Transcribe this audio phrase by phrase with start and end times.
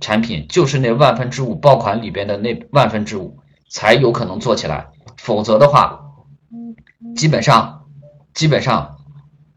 [0.00, 3.38] 产品就是那万分之五爆款里边的那万分之五
[3.70, 6.00] 才有可能做起来，否则的话，
[7.14, 7.84] 基本上
[8.34, 8.96] 基本上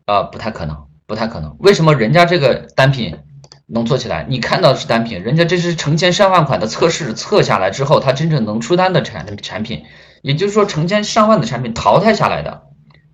[0.05, 1.55] 呃不太可能，不太可能。
[1.59, 3.17] 为什么人家这个单品
[3.65, 4.25] 能做起来？
[4.29, 9.85] 你看到的是单品，人家这是成千上万款的测试测下来之后，它真正能出单的产产品，
[10.21, 12.63] 也就是说成千上万的产品淘汰下来的，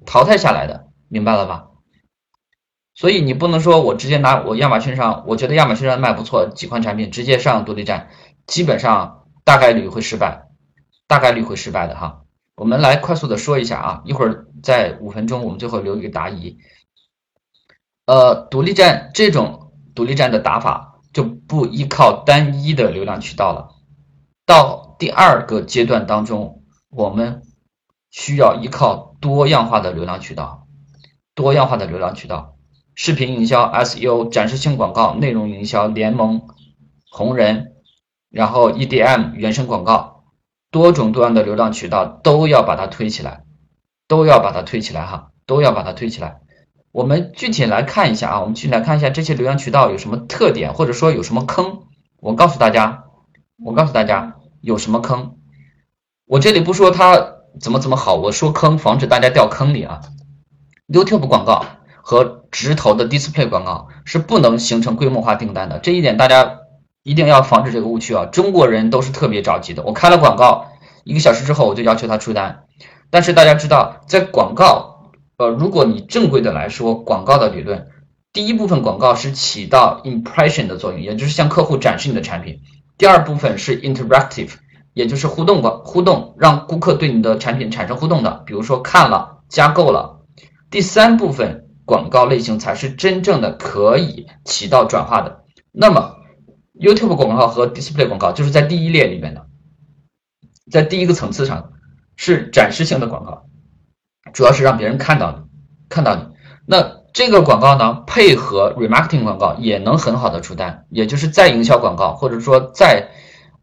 [0.06, 1.68] 淘汰下来的，明白了吧？
[3.00, 8.10] 所以你不能说我直接拿我亚马逊上，我觉得亚马逊上卖不错几款产品直接上独立站，
[8.46, 10.50] 基本上大概率会失败，
[11.08, 12.24] 大概率会失败的哈。
[12.58, 16.58] 我们来快速的说一下啊，一会儿在五分钟我们最后留一个答疑。
[18.06, 23.76] 呃，独立站这种独立站的打法就不依靠单一的流量渠道了，
[24.46, 27.44] 到第二个阶段当中，我们
[28.10, 30.68] 需要依靠多样化的流量渠道，
[31.34, 32.58] 多样化的流量渠道。
[32.96, 36.42] 视频营销、SEO、展示性广告、内容营销、联盟、
[37.10, 37.74] 红人，
[38.30, 40.24] 然后 EDM、原生广告，
[40.70, 43.44] 多种多样的流量渠道都要把它推起来，
[44.08, 46.42] 都要把它推起来哈，都要把它推起来。
[46.92, 51.84] 我们具体来看一下啊，我们具体来看一下这些流量渠道有什么特点，或者说有什么坑。
[52.20, 53.06] 我告诉大家，
[53.64, 55.38] 我告诉大家有什么坑。
[56.26, 60.02] 我这里不说它怎么怎么好，我说坑，防止大家掉坑里啊。
[60.88, 61.66] YouTube 广告。
[62.10, 66.58] 和直投的 display 广告是不能形成规模化订单的，这一点大家
[67.04, 68.26] 一定要防止这个误区啊！
[68.26, 70.66] 中国人都是特别着急的，我开了广告，
[71.04, 72.64] 一个小时之后我就要求他出单。
[73.12, 77.90] 但是大家知道，在广告，呃，如果你正规的来说，广告的理论，
[78.34, 82.56] 第一部分广告是起到 impression 的作用，也就是向客户展示你的产品；
[82.98, 84.54] 第二部分是 interactive，
[84.96, 90.26] 也就是互动广互动，让顾客对你的产品产生互动的，比如说看了加购了；
[90.72, 91.68] 第三部分。
[91.90, 95.44] 广告类型才是真正的可以起到转化的。
[95.72, 96.18] 那么
[96.80, 99.48] ，YouTube 广告和 Display 广告就是在第一列里面的，
[100.72, 101.72] 在第一个层次上
[102.16, 103.48] 是展示性的广告，
[104.34, 105.38] 主要是让别人看到你，
[105.90, 106.22] 看到你。
[106.68, 113.10] 那这个广告呢，配合 Remarketing 广告也能很好的出单，也就是再营销广告，或者说再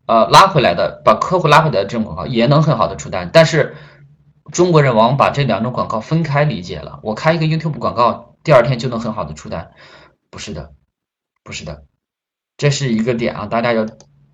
[0.07, 3.77] 呃拉回来的，把客户拉回来的这种广告也能很好的出单，但是。
[4.53, 7.01] 中国人往往把这两种广告分开理解了。
[7.03, 9.73] 我开一个 YouTube 广告，第二天就能很好的出单，
[10.31, 10.73] 不是的，
[11.43, 11.85] 不是的，
[12.57, 13.87] 这是一个点啊，大家要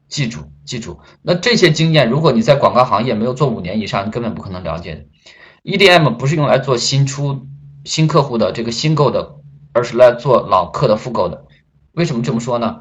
[0.09, 1.01] 记住，记住。
[1.23, 5.07] 那这些经验，如果你在广告行业没有做五年以上，你根本不可能了解的。
[5.65, 7.47] EDM 不是用来做新出
[7.85, 9.37] 新客户的这个新购的，
[9.73, 11.47] 而是来做老客的复购的。
[11.93, 12.81] 为什么这么说呢？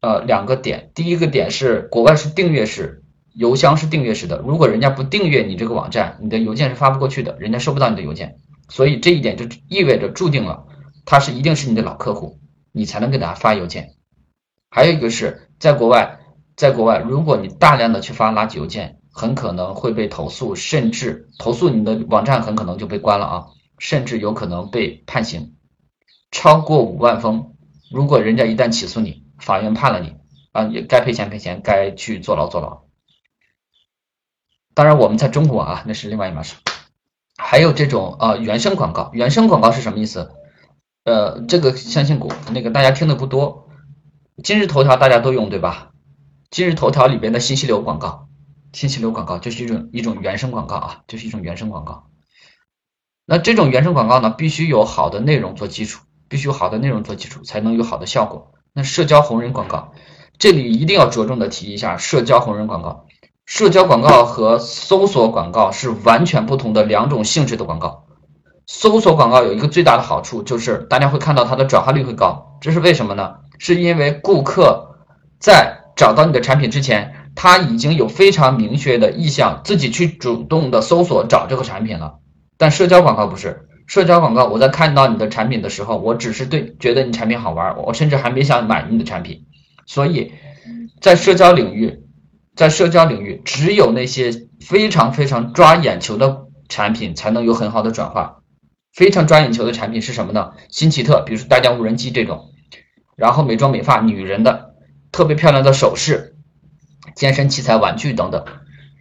[0.00, 2.99] 呃，两个点，第一个点是国外是订阅式。
[3.34, 10.66] 邮箱是订阅式的，如果人家不订阅你这个网站，你的邮件是发不过去的，人家收不到你的邮件，所以这一点就意味着注定了，
[11.04, 12.40] 他是一定是你的老客户，
[12.72, 13.94] 你才能给他发邮件。
[14.68, 16.18] 还有一个是在国外，
[16.56, 23.46] 在国外，如果你大量的去发垃圾邮件，很可能会被投诉，甚至投诉你的网站很可能就被关了啊，
[23.78, 25.54] 甚至有可能被判刑，
[26.30, 27.54] 超过五万封，
[27.90, 30.14] 如果人家一旦起诉你，法院判了你
[30.52, 32.89] 啊，也该赔钱赔钱，该去坐牢坐牢。
[34.80, 36.56] 当然，我们在中国啊，那是另外一码事。
[37.36, 40.32] 还有这种呃原生广告，原生广告是什么意思？
[41.04, 43.68] 呃，这个相信股那个大家听的不多。
[44.42, 45.90] 今日头条大家都用对吧？
[46.50, 48.28] 今日头条里边的信息流广告，
[48.72, 52.06] 信息流广告就是一种一种原生广告啊，就是一种原生广告。
[53.26, 58.54] 那这种原生广告呢，必须有好的内容做基础，必须有好的内容做基础，才能有好的效果。
[58.72, 59.92] 那社交红人广告，
[60.38, 63.04] 这里一定要着重的提一下社交红人广告。
[63.50, 68.04] 社交广告和搜索广告是完全不同的两种性质的广告。
[68.64, 72.56] 搜索广告有一个最大的好处，就是大家会看到它的转化率会高。
[72.60, 73.34] 这是为什么呢？
[73.58, 74.94] 是因为顾客
[75.40, 82.18] 在找到你的产品之前，他已经有非常明确的意向，自己去主动的搜索找这个产品了。
[82.56, 89.44] 但社交广告不是，社交广告我在看到你的产品的时候，我只是对觉得你产品好玩，我甚至还没想买你的产品。
[89.86, 90.32] 所以
[91.00, 92.04] 在社交领域。
[92.56, 98.38] 在社交领域，只有那些非常非常抓眼球的产品才能有很好的转化。
[98.92, 100.52] 非常抓眼球的产品是什么呢？
[100.68, 102.50] 新奇特，比如说大疆无人机这种，
[103.16, 104.74] 然后美妆美发、女人的
[105.12, 106.36] 特别漂亮的首饰、
[107.14, 108.44] 健身器材、玩具等等，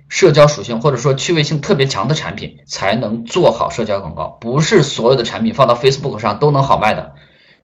[0.07, 4.37] 社交属性或者说趣味性特别强的产品才能做好社交广告。
[4.39, 7.13] 不是所有的产品放到 Facebook 上都能好卖的。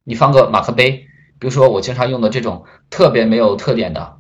[0.04, 1.06] 你放个马克杯，
[1.40, 4.18] 比如说我经常用的这种特别没有特点的。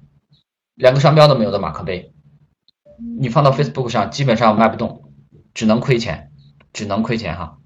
[0.75, 2.13] 两个商标都没有的马克杯，
[3.19, 5.13] 你放到 Facebook 上基本上卖不动，
[5.53, 6.31] 只能亏钱，
[6.73, 7.57] 只能亏钱哈。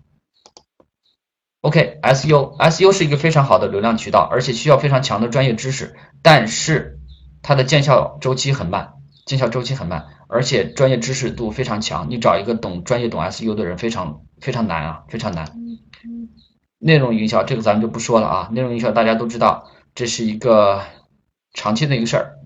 [1.62, 7.00] OK，SU，SU 是一个非常好的流量渠道，而且需要非常强的专业知识，但是
[7.42, 8.94] 它的见效周期很慢，
[9.26, 12.10] 见效周期很慢，而且专业知识度非常强。
[12.10, 15.52] 你找一个懂专业懂 SU 的人非常非常难啊，非常难。
[16.78, 20.82] 内容营销这个咱们就不说了啊，内容营销大家都知道，这是一个
[21.54, 22.39] 长期的一个事儿，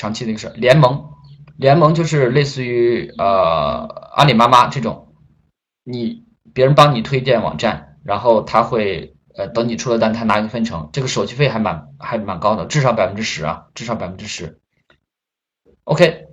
[0.00, 0.50] 长期的一个事。
[0.56, 1.10] 联盟，
[1.58, 3.86] 联盟就是类似于呃
[4.16, 5.12] 阿里妈妈这种，
[5.84, 6.24] 你
[6.54, 14.58] 别人帮你推荐网站，然后他会呃等你出了单，他拿一个分成，这个手续费还蛮还蛮高的，至少百分之十啊，至少百分之十。
[15.84, 16.24] OK，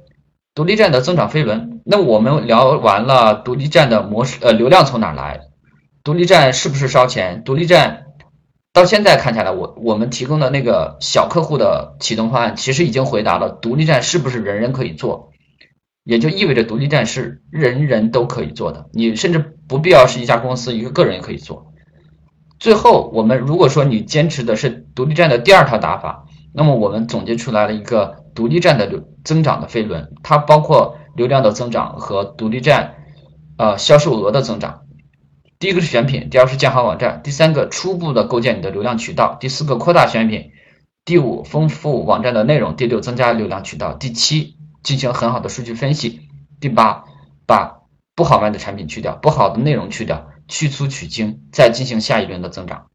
[0.56, 5.42] 独立站的增长飞轮，那我们聊完了独立站的模式，呃流量从哪来？
[6.06, 7.44] 独立站是不是烧钱？
[7.44, 8.07] 独立站
[8.78, 15.32] 到现在看下来，我我们提供的那个小客户的启动方案，其实已经回答了独立站是不是人人可以做，
[16.04, 21.74] 也就意味着独立站是人人都可以做的，你甚至不必要是一家公司，一个个人也可以做。
[22.60, 32.94] 最后，我们如果说你坚持的是独立站的第二套打法，那么我们总结出来了一个独立站的流增长的飞轮，它包括流量的增长和独立站
[33.58, 34.82] 呃销售额的增长。
[35.60, 40.52] 第一个是选品，第二是建好网站，第三个初步的构建你的流量渠道，第四个扩大选品，
[41.04, 46.22] 第五丰富网站的内容，第六增加流量渠道，第七进行很好的数据分析，
[46.60, 47.06] 第八
[47.48, 47.82] 把
[48.14, 52.92] 不好卖的产品去掉，不好的内容去掉，去粗取精，再进行下一轮的增长。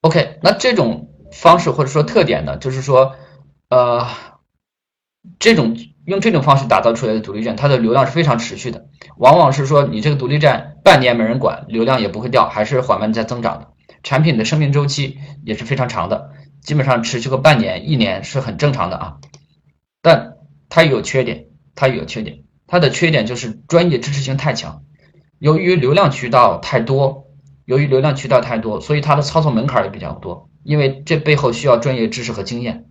[0.00, 3.14] OK，那这种方式或者说特点呢，就是说，
[3.68, 4.06] 呃，
[5.38, 5.76] 这种。
[6.06, 8.86] 用这种方式打造出来的独立站，它的流量是非常持续的，
[9.18, 13.68] 往往是说你这个独立站半年没人管，流量也不会掉，还是缓慢在增长的。
[14.04, 16.30] 产品的生命周期也是非常长的，
[16.62, 19.16] 基本上持续个半年、一年是很正常的啊。
[20.00, 20.34] 但
[20.68, 22.38] 它也有缺点，它也有缺点，
[22.68, 24.82] 它的缺点就是专业知识性太强。
[25.40, 27.24] 由于流量渠道太多，
[27.64, 32.85] 由于流量渠道太多，所以它的操作门槛也比较多，因为这背后需要专业知识和经验。